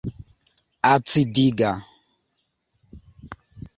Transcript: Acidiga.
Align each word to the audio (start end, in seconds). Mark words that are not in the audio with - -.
Acidiga. 0.91 1.71